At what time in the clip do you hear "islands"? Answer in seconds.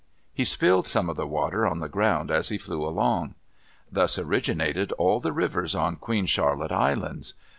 6.71-7.35